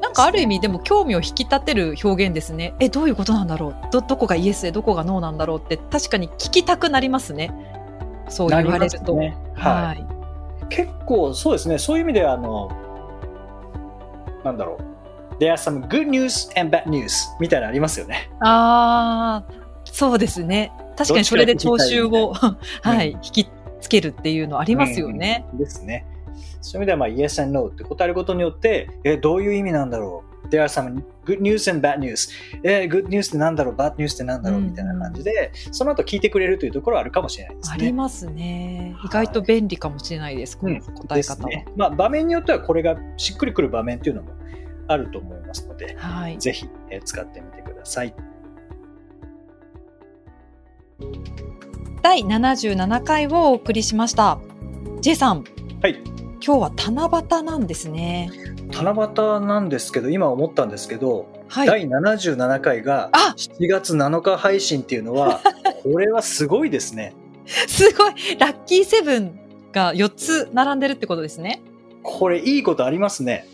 [0.00, 2.74] なんかある意味でも興味を引き立てる表現ですね。
[2.80, 3.74] え、どういうことなんだろう？
[3.90, 7.50] ど、どこがイエスでどこがノーなんだろうって確かに聞きたくなりますね。
[8.28, 9.14] そう言われると。
[9.14, 10.06] ねはいはい。
[10.68, 12.70] 結構そうですね、そういう意味では、あの、
[14.44, 15.36] なんだろう。
[15.38, 17.10] There are some good news and bad news
[17.40, 18.30] みたいなのありますよね。
[18.40, 19.52] ああ、
[19.84, 20.72] そうですね。
[20.96, 22.34] 確かにそれで聴衆を、
[22.82, 23.50] はい、うん引き
[23.82, 25.44] つけるっていうのありますよね。
[25.52, 26.06] うんですね。
[26.62, 32.30] そういう意味では、まあ、Yes and No って答えることによって、え、どういう意味なんだろう ?There are some good news and bad news.
[32.62, 34.60] え、good news ってなんだろう ?bad news ってなんだろう？
[34.60, 37.86] うんみたいな感じで、その後聞いてくれるというところはあるかもしれないですあね。
[37.86, 38.94] りますね。
[39.04, 41.50] 意外と便利かもしれないです、この答え方は。
[41.50, 41.66] ですね。
[41.76, 44.32] まあ、場面によってはこれがしっくりくる場面っていうのも
[44.88, 46.38] あると思いますので、はい。
[46.38, 48.14] ぜひ、えー使ってみてください。
[52.02, 54.40] 第77回をお送りしました。
[55.00, 55.44] J さん、
[55.80, 56.00] はい。
[56.44, 58.28] 今日は七夕なんですね。
[58.72, 61.66] 七夕なんですけど、今思ったんですけど、はい。
[61.68, 65.40] 第77回があ7月7日配信っていうのは、
[65.84, 67.14] これはすごいですね。
[67.68, 69.38] すごいラッキーセブン
[69.72, 71.62] が4つ並んでるってことですね。
[72.02, 73.46] これいいことありますね。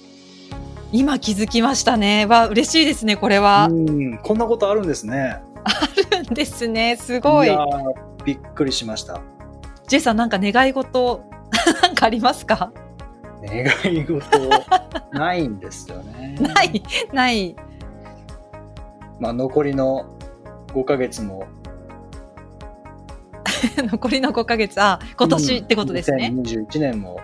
[0.91, 2.25] 今気づきましたね。
[2.25, 3.69] わ、嬉しいですね、これは。
[3.71, 5.37] うん、こんなことあるんですね。
[5.65, 5.71] あ
[6.17, 6.97] るんですね。
[6.97, 7.51] すごい。
[8.25, 9.21] びっくりしました。
[9.87, 11.25] J さん、なんか願い事、
[11.83, 12.73] なんかありますか？
[13.43, 14.25] 願い事
[15.13, 16.37] ないんですよね。
[16.41, 17.57] ない、ない。
[19.21, 20.07] まあ残りの
[20.69, 21.47] 5ヶ月も
[23.77, 26.31] 残りの5ヶ月、あ、今年ってことですね。
[26.33, 27.21] うん2021年も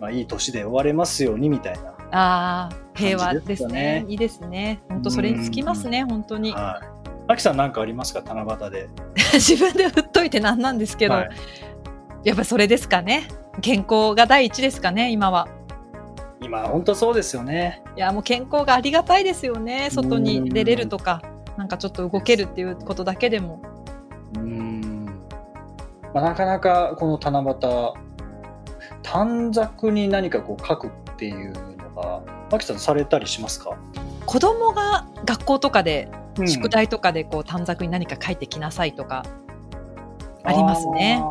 [0.00, 1.80] まあいい年で終われますようにみたいな。
[2.14, 4.04] ああ、平和ですねね。
[4.08, 4.80] いいですね。
[4.88, 6.52] 本当それにつきますね、本当に。
[6.52, 6.80] は
[7.28, 7.32] い。
[7.32, 8.22] アキさん何かありますか？
[8.22, 8.88] 七夕で。
[9.34, 11.30] 自分で振っといてなんなんですけど、はい
[12.24, 13.26] やっぱそれですかね。
[13.62, 15.48] 健康が第一ですかね、今は。
[16.40, 17.82] 今本当そうですよね。
[17.96, 19.88] いや、もう健康がありがたいですよね。
[19.90, 21.20] 外に出れるとか、
[21.56, 23.60] なんかちょっと動けるっていうことだけでも。
[24.36, 25.04] うん。
[26.14, 27.56] まあなかなかこの七夕
[29.02, 32.22] 短冊に何かこう書くっていうのが
[32.52, 33.76] アキさんされたりしますか？
[34.26, 36.08] 子供が学校とかで、
[36.38, 39.24] うん宿題とかでこう短冊に何か書いてきなさいとか、
[40.44, 41.22] ありますね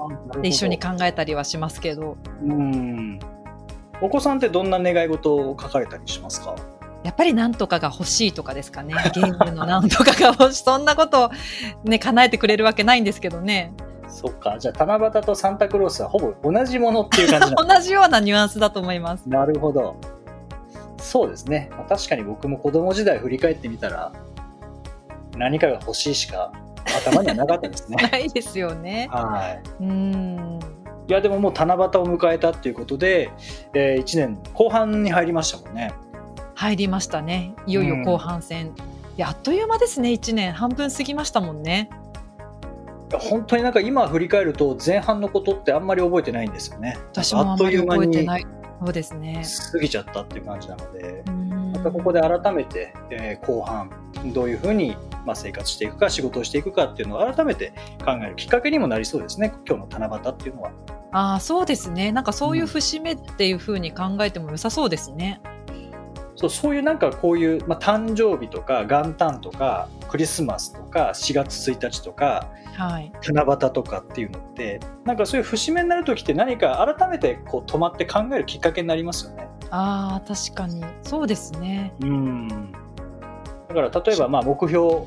[0.41, 3.19] で一緒に考えたりはしますけど、うん。
[4.01, 6.55] お子さんってどんな願い事を書かれたりしますか？
[7.03, 8.93] やっぱりなんとかが欲しいとかですかね。
[9.13, 10.63] ゲームのなんとかが欲しい。
[10.63, 11.31] そんなことを
[11.83, 13.73] ね、叶えてくれるわけないんですけどね。
[14.07, 14.59] そっか。
[14.59, 19.27] じゃあ七夕とサンタクロースはほぼ同じものっていう感じ同じようなニュアンスだと思います。
[19.27, 19.99] なるほど。
[20.97, 21.69] そうですね。
[21.71, 24.11] まあ確かに僕も子供時代振り返ってみたら、
[25.37, 26.51] 何かが欲しいしか
[26.85, 27.97] 頭にはなかったですね。
[28.11, 29.07] ないですよね。
[29.11, 29.83] はい。
[29.83, 30.59] うーん。
[31.07, 33.29] いや、でももう七夕を迎えたっていうことで、
[33.73, 35.91] え1年後半に入りましたもんね。
[36.55, 37.53] 入りましたね。
[37.65, 38.67] いよいよ後半戦。
[38.67, 38.71] い
[39.17, 40.53] や、あっという間ですね、1年。
[40.53, 41.89] 半分過ぎましたもんね。
[43.19, 46.97] 本当になんか今振り返ると前半のことってあんまり覚えてないんですよね。
[47.11, 48.45] 私もあんまり覚えてない。
[48.83, 49.43] そうですね。
[49.73, 51.50] 過ぎちゃったっていう感じなのでう、ーん
[51.89, 53.89] ここで改めて、えー後半
[54.33, 57.73] どういうふうに、まあ、生活していくか仕事をしていくかっていうのを改めて
[58.05, 60.71] 考えるきっかけにもなりそうですね今日の七夕っていうのは。
[61.13, 62.11] ああ、そうですね。
[62.11, 65.41] なんかそういう節目っていう風に考えても良さそうですね。
[66.35, 73.11] そうそういうなんかこういう、まあ、誕生日とか元旦とかクリスマスとか4月1日とかはい。
[73.21, 79.50] 七夕とかっていうのってなんかそういう節目になる時って何か改めてこう止まって考えるきっかけになりますよね。
[79.71, 80.83] ああ、確かに。
[81.01, 81.93] そうですね。
[82.01, 82.47] うん
[83.69, 85.05] だから例えばまあ目標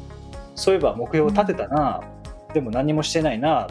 [0.54, 2.00] そういえば目標を立てたな、
[2.54, 3.66] でも何もしてないなっ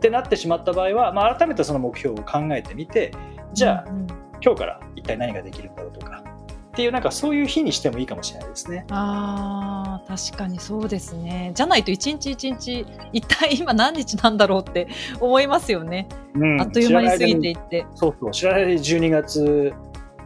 [0.00, 3.12] てなってしまった場合は、まあ、改めてその目標を考えてみて
[3.52, 8.84] じゃあ、うんうん今日から一体何ができるんだろうとかっていうなんかそういう日にしてもいいかもしれないですね。
[8.90, 11.52] ああ、確かにそうですね。
[11.54, 16.08] じゃないと一日一日、一体今何日なんだろうって思いますよね。
[16.34, 17.86] うんあっという間に過ぎていって。
[17.94, 19.72] そうそう知らない間に12月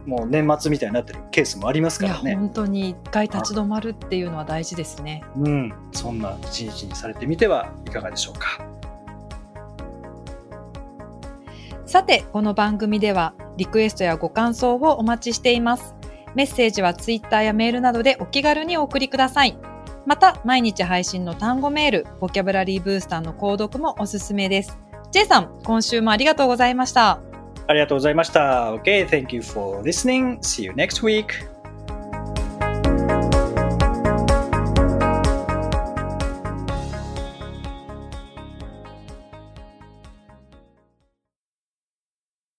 [0.09, 2.35] もう年末みたいになってるケースもありますからね。
[2.35, 5.23] 本当に一回立ち止まるっていうのは大事ですね。
[5.37, 8.59] うん、そんな一日にされてみてはいかがでしょうか。
[11.85, 15.93] さて、この番組ではリクエストやご感想をお待ちしています。
[16.33, 19.57] メッセージはツイッターやメールなどでお気軽にお送りください。
[20.07, 24.79] また、毎日配信の単語メール、ボキャブラリーブースターの購読もおすすめです。
[25.11, 27.19] J さん、今週もありがとうございました。
[27.68, 28.74] ありがとうございました。
[28.74, 30.38] Okay, thank you for listening.
[30.40, 31.26] See you next week.